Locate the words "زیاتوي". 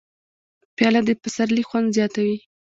1.97-2.37